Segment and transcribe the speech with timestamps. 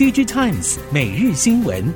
[0.00, 1.92] DG Times 每日新闻。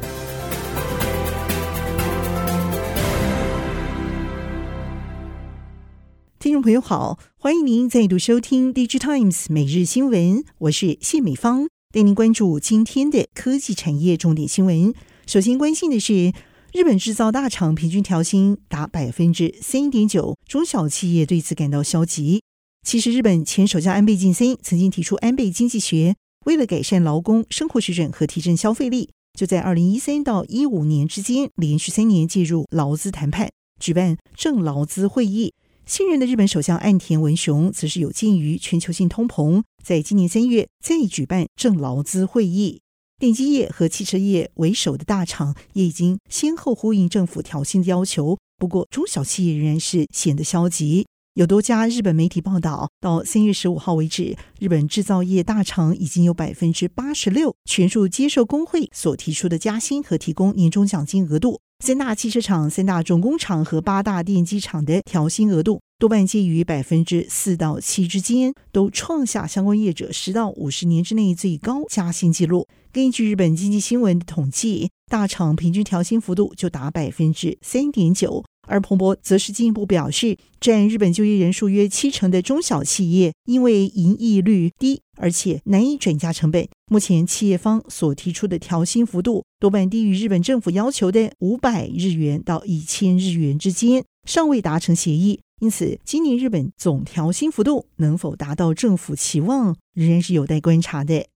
[6.39, 14.93] 听众朋友好，欢迎您再度收听 DG Times 每日新闻，我是谢美芳，带您关注今天的科技产业重点新闻。
[15.27, 16.35] 首先关心的是，
[16.75, 22.43] 日本制造大厂平均调薪达百分之三点九，中小企业对此感到消极。
[22.87, 26.15] 其实，日本前首相安倍晋三曾经提出安倍经济学，
[26.45, 35.55] 为了改善劳工生活水准和提振消费力，就在二零一三到一五年之间连续三年介入劳资谈判，举办正劳资会议。
[35.87, 42.81] 现任的日本首相岸田文雄则是有鉴于全球性通膨，在今年三月再举办正劳资会议。
[43.19, 51.07] 电机业和汽车业为首的大厂也已经先后呼应政府调薪的要求，不过中小企业仍然是显得消极。
[51.35, 61.61] 有多家日本媒体报道，到三月十五号为止，日本制造业大厂已经有百分之八十六全数接受工会所提出的加薪和提供年终奖金额度。
[61.85, 72.69] 三大汽车厂、三大重工厂和八大电机厂的调薪额度多半介于百分之四到七之间，都创下相关业者十到五十年之内最高加薪纪录。
[72.93, 78.45] 根据日本经济新闻的统计，大厂平均调薪幅度就达百分之三点九。
[78.67, 86.67] 而彭博则是进一步表示，占日本就业人数约七成的中小企业，因为盈利率低，而且难以转嫁成本。
[86.91, 95.41] 目前企业方所提出的调薪幅度，多半低于日本政府要求的五百日元到一千日元之间，尚未达成协议。
[95.61, 101.27] 因此，今年日本总调薪幅度能否达到政府期望，仍然是有待观察的。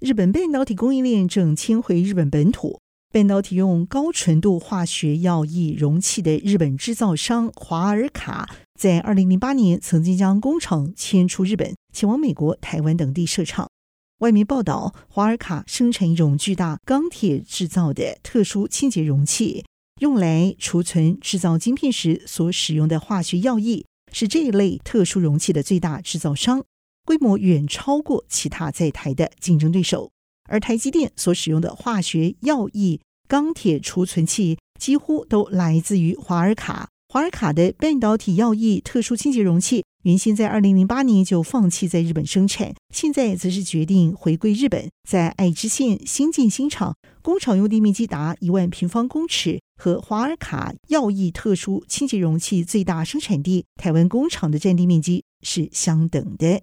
[0.00, 2.80] 日本半导体供应链正迁回日本本土。
[3.14, 13.70] 半导体用高纯度化学药液容器的日本制造商华尔卡，在二零零八年曾经将工厂迁出日本，前往美国、台湾等地设厂。
[14.18, 19.64] 外媒报道，华尔卡生产一种巨大钢铁制造的特殊清洁容器，
[20.00, 26.64] 用来储存制造晶片时所使用的化学药液，是这一类特殊容器的最大制造商，
[27.04, 30.10] 规模远超过其他在台的竞争对手。
[30.48, 36.88] 而台积电所使用的化学药液钢铁储存器几乎都来自于华尔卡。
[37.08, 56.62] 华尔卡的半导体药液特殊清洁容器原先在二零零八年就放弃在日本生产，现在则是决定回归日本，在爱知县新建新厂，工厂用地面积达一万平方公尺，和华尔卡药液特殊清洁容器最大生产地台湾工厂的占地面积是相等的。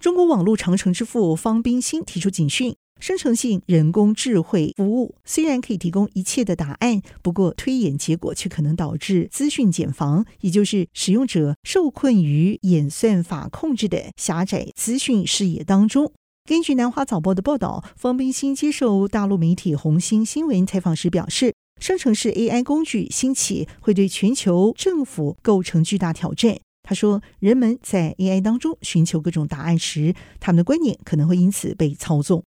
[0.00, 16.12] 中国网络长城之父方冰心提出警讯：生成性人工智慧服务虽然可以提供一切的答案，不过推演结果却可能导致资讯茧房，也就是使用者受困于演算法控制的狭窄资讯视野当中。
[16.46, 26.58] 根据南华早报的报道，方冰心接受大陆媒体红星新闻采访时表示，生成式 AI 工具兴起会对全球政府构成巨大挑战。
[26.86, 32.44] 他说：“人们在 AI 当中寻求各种答案时，他们的观念可能会因此被操纵。”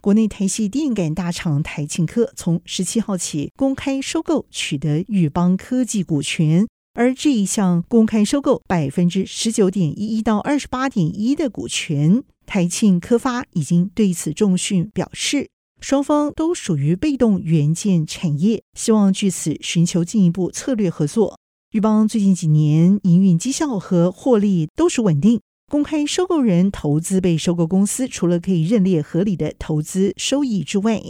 [0.00, 15.48] 国内台系电感大厂台庆科从十七号起公开收购取得宇邦科技股权，而这一项公开收购百分之十九点一一到二十八点一的股权，台庆科发已经对此重讯表示，
[15.80, 21.38] 双方都属于被动元件产业，希望据此寻求进一步策略合作。
[21.74, 25.40] 钰邦最近几年营运绩效和获利都是稳定。
[25.68, 31.02] 公开收购人投资被收购公司，除了可以认列合理的投资收益之外，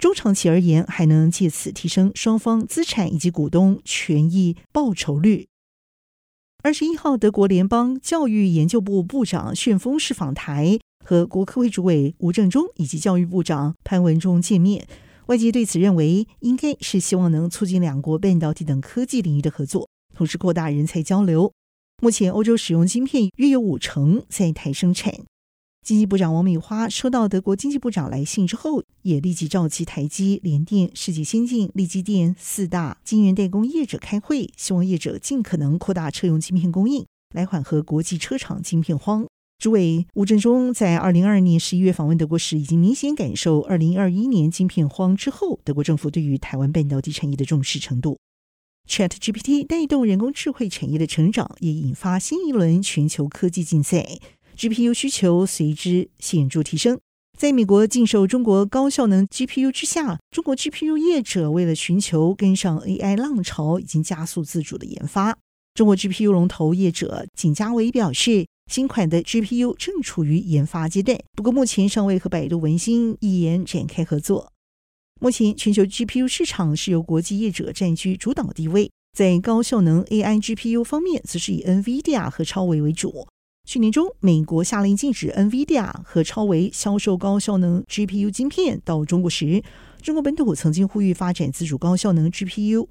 [0.00, 5.46] 中长期而言还能借此提升双方资产以及股东权益报酬率。
[6.64, 14.84] 二十一号，德国联邦教育研究部部长旋风式访台，和国科会主委吴正中以及教育部长潘文忠见面。
[15.26, 19.88] 外界对此认为，应该是希望能促进两国半导体等科技领域的合作。
[20.18, 21.52] 同时扩大人才交流。
[22.02, 25.14] 目前，欧洲使用晶片约有五成在台生产。
[25.86, 39.24] 经济部长王美花收到德国经济部长来信之后，也立即召集台积、联电、世界先进、力积电四大晶圆代工业者开会，希望业者尽可能扩大车用晶片供应，来缓和国际车厂晶片荒。
[39.60, 48.18] 主委吴振中在二零二二年十一月访问德国时，已经明显感受二零二一年晶片荒之后，德国政府对于台湾半导体产业的重视程度。
[48.88, 54.18] ChatGPT 带动人工智慧产业的成长，也引发新一轮全球科技竞赛
[54.56, 56.98] ，GPU 需求随之显著提升。
[57.38, 65.38] 在美国禁售中国高效能 GPU 之下，中国 GPU 业者为了寻求跟上 AI 浪潮，已经加速自主的研发。
[65.74, 74.52] 中国 GPU 龙头业者景嘉伟表示，新款的 GPU 正处于研发阶段，不过目前尚未和百度文心一言展开合作。
[75.20, 83.26] 目前全球 GPU 市场是由国际业者占据主导地位，在高效能 AI GPU 方面，则是以 NVIDIA 和超维为主。
[83.68, 89.60] 去年中，美国下令禁止 NVIDIA 和超维销售高效能 GPU 晶片到中国时，
[90.00, 92.86] 中国本土曾经呼吁发展自主高效能 GPU。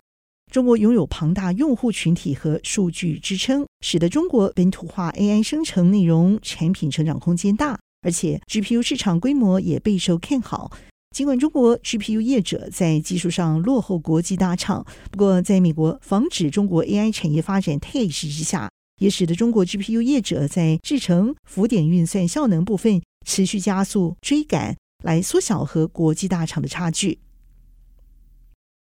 [0.51, 10.71] 中国拥有庞大用户群体和数据支撑，使得中国本土化 AI 生成内容产品成长空间大，而且 GPU 市场规模也备受看好。
[11.17, 18.69] 尽管中国 GPU 业者在技术上落后国际大厂，不过在美国防止中国 AI 产业发展态势之下，
[19.01, 27.17] 也使得中国 GPU 业者在制程、浮点运算效能部分持续加速追赶，来缩小和国际大厂的差距。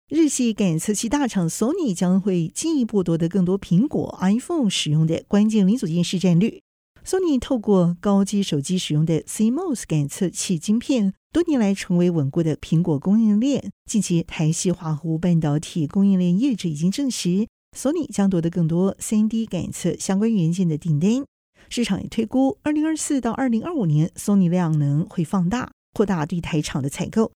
[0.09, 6.63] 日系感测器大厂 Sony 将会进一步夺得更多苹果 iPhone 使用的关键零组件市占率。
[7.05, 13.73] Sony 透过高阶手机使用的 CMOS 感测器晶片，多年来成为稳固的苹果供应链。
[13.85, 17.49] 近期，台系华湖半导体供应链业者已经证实。
[17.77, 21.25] 索尼将夺得更多 3D 感测相关元件的订单，
[21.69, 27.33] 市场也推估，二零二四到二零二五年，索尼量能会放大，扩大对台厂的采购。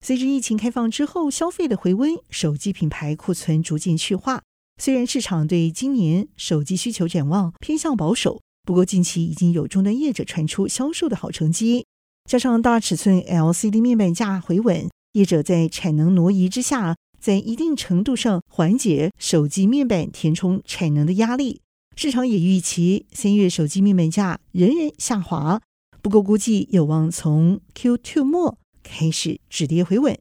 [0.00, 4.42] 随着疫情开放之后，消费的回温，手机品牌库存逐渐去化。
[4.80, 11.86] 虽然市场对今年手机需求展望偏向保守，不过近期已经有终端业者传出销售的好成绩，
[12.28, 16.94] 加上大尺寸 LCD 面板价回稳，业者在产能挪移之下。
[17.18, 21.62] 在一定程度上缓解手机面板填充产能的压力，
[21.96, 25.62] 市场也预期三月手机面板价仍然下滑，
[26.02, 30.18] 不过估计有望从 Q2 末开始止跌回稳。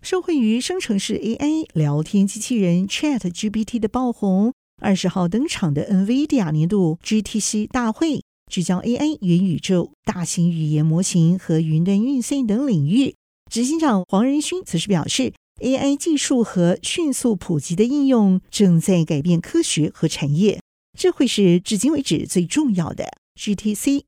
[0.00, 13.14] 受惠于生成式 AI 聊天机器人 ChatGPT 的爆红，二十号登场的 NVIDIA 年度 GTC 大会，聚焦 AI、元宇宙、大型语言模型和云端运算等领域。
[13.50, 15.32] 执行长黄仁勋则是表示。
[15.60, 20.60] AI 技术和迅速普及的应用正在改变科学和产业，
[20.98, 23.04] 这会是至今为止最重要的
[23.36, 24.02] GTC。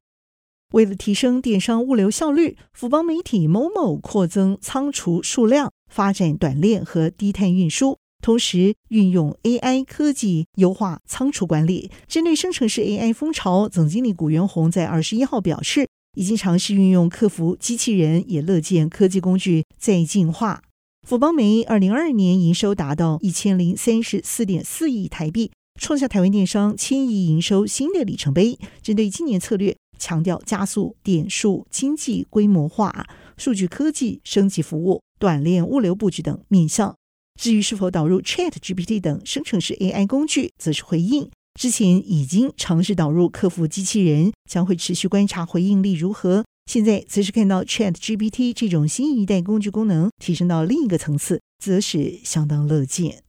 [0.73, 11.91] 为了提升电商物流效率，富邦媒体某某扩增仓储数量，发展短链和低碳运输，同时运用 AI 科技优化仓储管理。
[12.09, 15.87] 针对生成式 AI 风潮，总经理古元洪在二十一号表示，
[16.17, 20.63] 已经尝试运用客服机器人，也乐见科技工具再进化。
[21.07, 28.59] 富邦媒二零二二年营收达到一千零三十四点四亿台币，创下台湾电商千亿营收新的里程碑。
[28.81, 33.07] 针对今年策略，强调加速点数经济规模化、
[33.37, 36.97] 数据科技升级服务、短链物流布局等面向。
[37.41, 46.45] 至于是否导入 ChatGPT 等生成式 AI 工具，则是回应之前已经尝试导入客服机器人，将会持续观察回应力如何。
[46.71, 53.23] 现在则是看到 ChatGPT 这种新一代工具功能提升到另一个层次，则是相当乐见。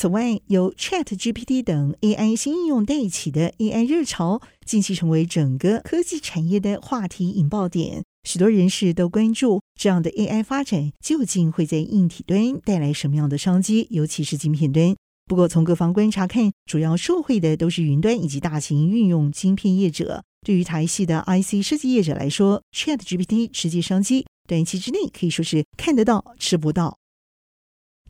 [0.00, 8.02] 此外，由 ChatGPT 等 AI 新应用带起的 AI 热潮，近期成为整个科技产业的话题引爆点。
[8.24, 14.96] 许多人士都关注这样的 AI 发展究竟会在硬体端带来什么样的商机，尤其是晶片端。
[15.26, 20.24] 不过，从各方观察看，主要受惠的都是云端以及大型运用晶片业者。
[20.46, 26.96] 对于台系的 IC 设计业者来说，ChatGPT 实际商机短期之内可以说是看得到吃不到。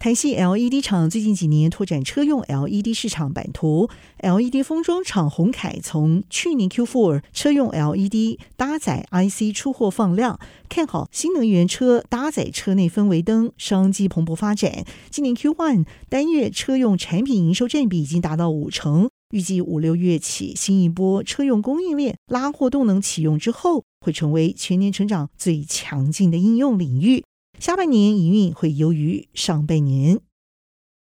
[0.01, 3.91] 台系 LED 厂最近几年拓展车用 LED 市场版图
[4.21, 10.41] ，LED 封装厂鸿凯从去年 Q4 车用 LED 搭载 IC 出货放量，
[10.71, 14.87] 看好新能源车搭载车内氛围灯商机蓬勃发展。
[15.11, 19.11] 今年 Q1 单月车用产品营收占比已经达到五成。
[19.35, 27.23] 预计五六月起，新一波车用供应链拉货动能启用之后，会成为全年成长最强劲的应用领域。
[27.61, 30.19] 下半年营运会优于上半年。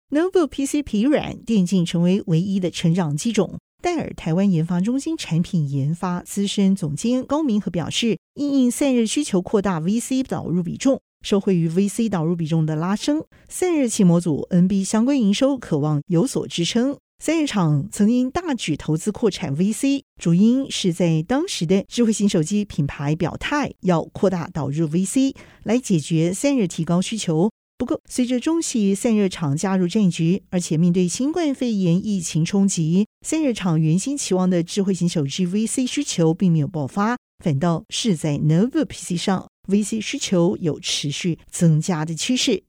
[0.10, 3.60] Notebook PC 疲软，电竞成为唯一的成长机种。
[3.80, 16.98] 戴尔台湾研发中心产品研发资深总监高明和表示，因应散热需求扩大，VC 导入比重，受惠于 VC 导入比重的拉升，散热器模组 NB 相关营收可望有所支撑。
[17.20, 27.50] 散热厂曾经大举投资扩产 VC，主因是在当时的智慧型手机品牌表态要扩大导入 VC 来解决散热提高需求。
[27.78, 42.64] 不过，随着中系散热厂加入战局，而且面对新冠肺炎疫情冲击，散热厂原先期望的智慧型手机 VC 需求并没有爆发，反倒是在 Notebook PC 上 VC 需求有持续增加的趋势。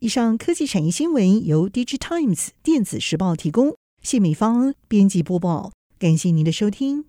[0.00, 5.72] 以上科技产业新闻由 DigiTimes 电子时报提供，谢美芳编辑播报。
[5.98, 7.07] 感谢您的收听。